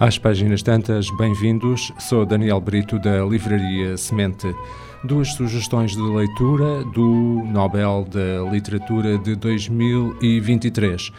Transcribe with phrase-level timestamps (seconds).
[0.00, 1.92] Às páginas tantas, bem-vindos.
[2.00, 4.52] Sou Daniel Brito da Livraria Semente.
[5.04, 11.12] Duas sugestões de leitura do Nobel da Literatura de 2023.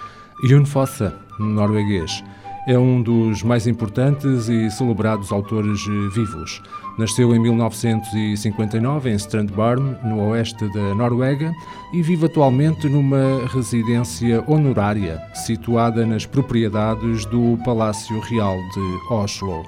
[0.44, 2.22] Jon Fosse, norueguês,
[2.68, 5.80] é um dos mais importantes e celebrados autores
[6.14, 6.62] vivos.
[6.98, 11.54] Nasceu em 1959 em Strandbarm, no oeste da Noruega,
[11.94, 19.66] e vive atualmente numa residência honorária situada nas propriedades do Palácio Real de Oslo.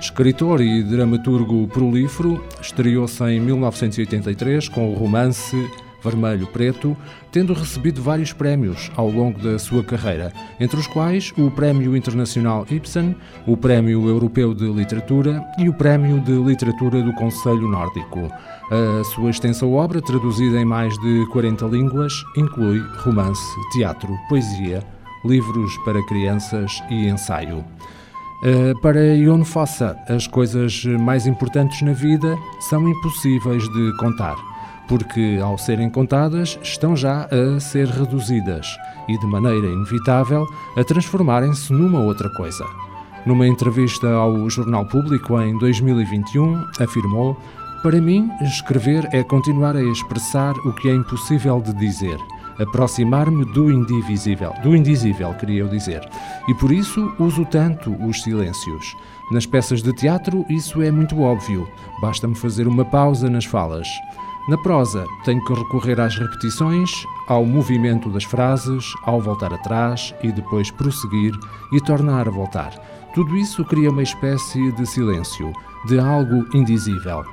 [0.00, 5.56] Escritor e dramaturgo prolífero, estreou-se em 1983 com o romance
[6.02, 6.96] Vermelho Preto,
[7.30, 12.66] tendo recebido vários prémios ao longo da sua carreira, entre os quais o Prémio Internacional
[12.70, 13.14] Ibsen,
[13.46, 18.30] o Prémio Europeu de Literatura e o Prémio de Literatura do Conselho Nórdico.
[18.70, 23.42] A sua extensa obra, traduzida em mais de 40 línguas, inclui romance,
[23.72, 24.82] teatro, poesia,
[25.24, 27.64] livros para crianças e ensaio.
[28.42, 34.51] Uh, para Ion Fossa, as coisas mais importantes na vida são impossíveis de contar
[34.88, 38.66] porque, ao serem contadas, estão já a ser reduzidas
[39.08, 42.64] e, de maneira inevitável, a transformarem-se numa outra coisa.
[43.24, 47.36] Numa entrevista ao Jornal Público em 2021, afirmou:
[47.82, 52.18] Para mim, escrever é continuar a expressar o que é impossível de dizer,
[52.58, 56.00] aproximar-me do indivisível, do indizível, queria eu dizer.
[56.48, 58.96] E por isso uso tanto os silêncios.
[59.30, 61.66] Nas peças de teatro, isso é muito óbvio,
[62.00, 63.88] basta-me fazer uma pausa nas falas.
[64.48, 66.90] Na prosa, tenho que recorrer às repetições,
[67.28, 71.32] ao movimento das frases, ao voltar atrás e depois prosseguir
[71.72, 72.72] e tornar a voltar.
[73.14, 75.52] Tudo isso cria uma espécie de silêncio,
[75.86, 77.24] de algo indizível.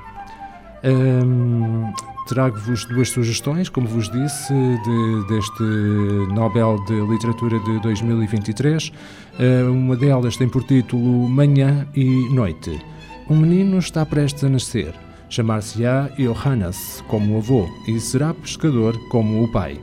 [0.84, 1.92] Hum,
[2.28, 8.92] Trago-vos duas sugestões, como vos disse, de, deste Nobel de Literatura de 2023.
[9.40, 12.80] Hum, uma delas tem por título Manhã e Noite.
[13.28, 14.94] Um menino está prestes a nascer.
[15.30, 19.80] Chamar-se-á Johannes como o avô e será pescador como o pai.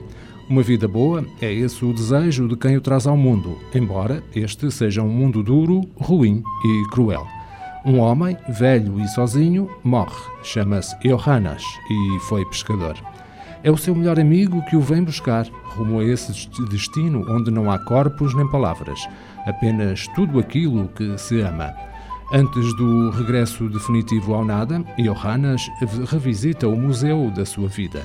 [0.50, 4.70] Uma vida boa é esse o desejo de quem o traz ao mundo, embora este
[4.70, 7.26] seja um mundo duro, ruim e cruel.
[7.86, 12.98] Um homem, velho e sozinho, morre, chama-se Johannes e foi pescador.
[13.64, 17.72] É o seu melhor amigo que o vem buscar, rumo a esse destino onde não
[17.72, 19.08] há corpos nem palavras,
[19.46, 21.74] apenas tudo aquilo que se ama.
[22.32, 25.62] Antes do regresso definitivo ao nada, Johannes
[26.12, 28.04] revisita o museu da sua vida,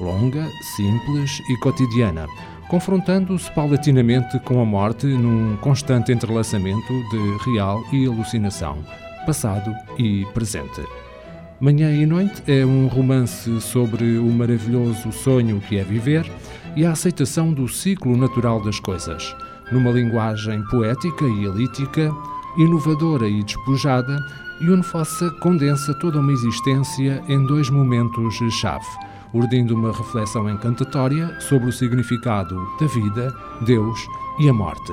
[0.00, 2.26] longa, simples e cotidiana,
[2.70, 8.82] confrontando-se paulatinamente com a morte num constante entrelaçamento de real e alucinação,
[9.26, 10.82] passado e presente.
[11.60, 16.24] Manhã e Noite é um romance sobre o maravilhoso sonho que é viver
[16.74, 19.36] e a aceitação do ciclo natural das coisas,
[19.70, 22.10] numa linguagem poética e elítica
[22.58, 24.18] inovadora e despojada,
[24.60, 28.84] Yunfossa condensa toda uma existência em dois momentos-chave,
[29.32, 33.98] urdindo uma reflexão encantatória sobre o significado da vida, Deus
[34.40, 34.92] e a morte.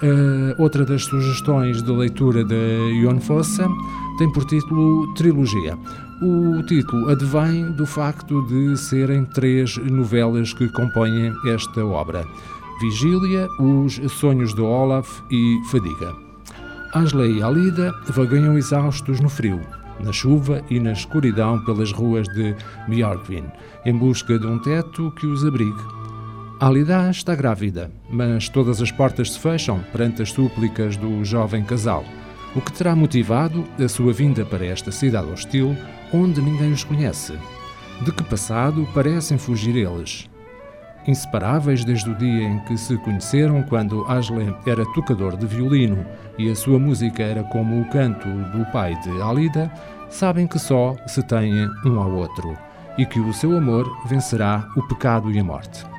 [0.00, 3.68] Uh, outra das sugestões de leitura de Ion Fossa
[4.18, 5.76] tem por título Trilogia.
[6.20, 12.24] O título advém do facto de serem três novelas que compõem esta obra:
[12.80, 16.27] Vigília, Os Sonhos de Olaf e Fadiga.
[16.94, 19.60] Ashley e Alida vagueiam exaustos no frio,
[20.00, 22.54] na chuva e na escuridão pelas ruas de
[22.88, 23.44] Björkvin,
[23.84, 25.82] em busca de um teto que os abrigue.
[26.58, 32.04] Alida está grávida, mas todas as portas se fecham perante as súplicas do jovem casal,
[32.56, 35.76] o que terá motivado a sua vinda para esta cidade hostil
[36.12, 37.34] onde ninguém os conhece.
[38.00, 40.28] De que passado parecem fugir eles?
[41.08, 46.04] Inseparáveis desde o dia em que se conheceram, quando Ashley era tocador de violino
[46.38, 49.72] e a sua música era como o canto do pai de Alida,
[50.10, 52.56] sabem que só se têm um ao outro
[52.98, 55.97] e que o seu amor vencerá o pecado e a morte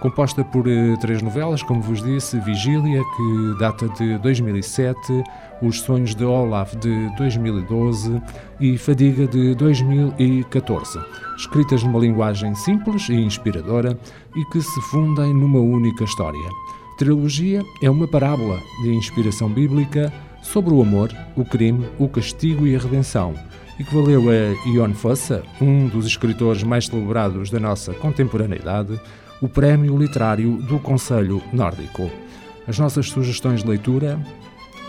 [0.00, 4.98] composta por eh, três novelas, como vos disse, Vigília, que data de 2007,
[5.62, 8.20] Os Sonhos de Olaf, de 2012
[8.58, 10.98] e Fadiga, de 2014,
[11.36, 13.96] escritas numa linguagem simples e inspiradora
[14.34, 16.48] e que se fundem numa única história.
[16.96, 20.12] Trilogia é uma parábola de inspiração bíblica
[20.42, 23.34] sobre o amor, o crime, o castigo e a redenção,
[23.78, 28.98] e que valeu a Ion Fossa, um dos escritores mais celebrados da nossa contemporaneidade,
[29.40, 32.10] o Prémio Literário do Conselho Nórdico.
[32.66, 34.18] As nossas sugestões de leitura,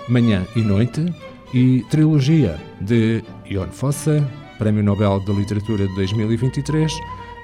[0.07, 1.05] Manhã e Noite
[1.53, 4.27] e Trilogia de Ion Fossa,
[4.57, 6.93] Prémio Nobel de Literatura de 2023,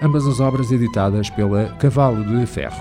[0.01, 2.77] ambas as obras editadas pela Cavalo de Ferro.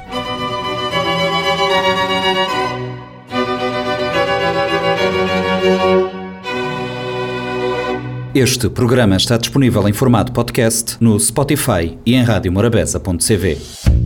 [8.35, 14.06] Este programa está disponível em formato podcast no Spotify e em radiomorabeza.cv.